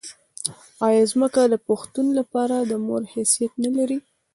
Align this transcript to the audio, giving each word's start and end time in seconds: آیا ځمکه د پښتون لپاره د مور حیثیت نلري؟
آیا 0.87 1.03
ځمکه 1.11 1.41
د 1.49 1.55
پښتون 1.67 2.05
لپاره 2.19 2.55
د 2.61 2.71
مور 2.85 3.01
حیثیت 3.13 3.51
نلري؟ 3.63 3.97